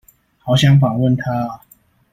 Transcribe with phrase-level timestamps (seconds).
[0.39, 1.61] 好想訪問他啊！